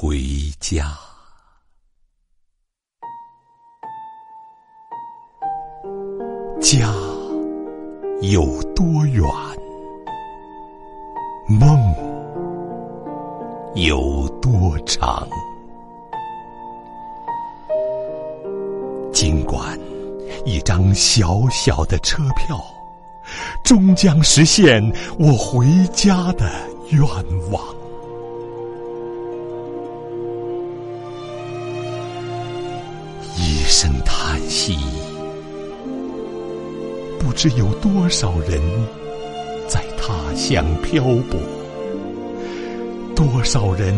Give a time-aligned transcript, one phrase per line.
[0.00, 0.16] 回
[0.60, 0.96] 家。
[6.60, 6.88] 家
[8.20, 9.24] 有多远，
[11.48, 11.76] 梦
[13.74, 15.28] 有多长。
[19.12, 19.76] 尽管
[20.44, 22.64] 一张小小的车票，
[23.64, 24.80] 终将实现
[25.18, 26.48] 我回家的
[26.90, 27.02] 愿
[27.50, 27.77] 望。
[33.80, 34.76] 声叹息。
[37.16, 38.60] 不知有多少人
[39.68, 41.38] 在他乡漂泊，
[43.14, 43.94] 多少人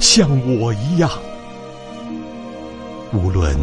[0.00, 1.10] 像我一样，
[3.12, 3.54] 无论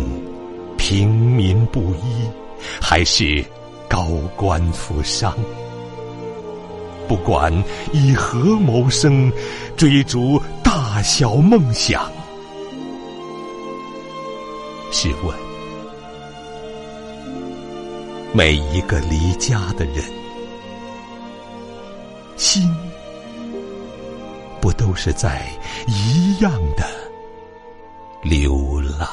[0.78, 2.30] 平民布衣
[2.80, 3.44] 还是
[3.90, 5.36] 高官富商，
[7.08, 7.52] 不管
[7.92, 9.32] 以何谋生，
[9.76, 12.08] 追逐大小梦想，
[14.92, 15.55] 试问？
[18.36, 20.03] 每一个离家的人，
[22.36, 22.69] 心
[24.59, 25.47] 不都是在
[25.88, 26.83] 一样的
[28.22, 29.08] 流浪？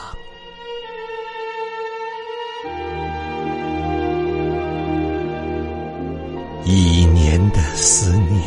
[6.64, 8.42] 一年的思念，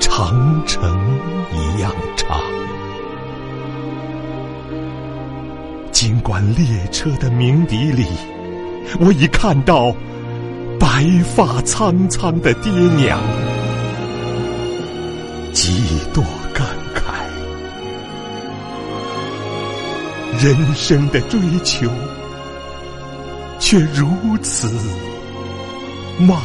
[0.00, 0.92] 长城
[1.52, 2.42] 一样长。
[5.92, 8.06] 尽管列车的鸣笛里，
[8.98, 9.94] 我已看到
[10.80, 11.04] 白
[11.36, 13.20] 发苍苍的爹娘，
[15.52, 17.22] 几多感慨。
[20.42, 21.88] 人生的追求，
[23.60, 24.08] 却如
[24.42, 24.68] 此
[26.18, 26.36] 漫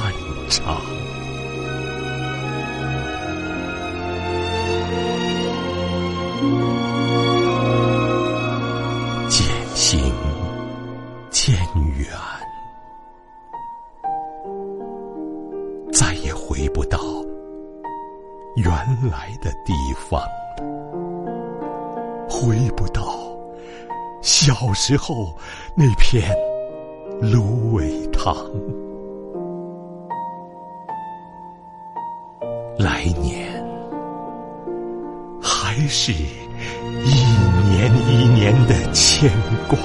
[0.50, 0.80] 长。
[9.90, 9.98] 行
[11.30, 11.56] 渐
[11.98, 12.10] 远，
[15.94, 17.00] 再也回不到
[18.58, 18.70] 原
[19.10, 19.72] 来的地
[20.10, 20.28] 方了
[22.30, 23.18] 回不到
[24.22, 25.34] 小时候
[25.74, 26.36] 那片
[27.22, 28.36] 芦苇塘。
[32.78, 33.48] 来年
[35.42, 36.12] 还是。
[37.06, 37.47] 一
[38.08, 39.30] 一年的牵
[39.68, 39.78] 挂。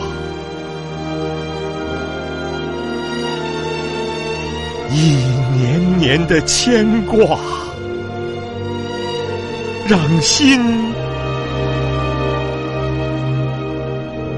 [4.95, 5.15] 一
[5.57, 7.39] 年年的牵挂
[9.89, 10.61] 让心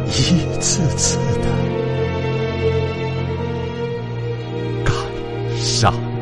[0.06, 1.48] 一次次的
[4.84, 4.94] 感
[5.58, 6.13] 伤。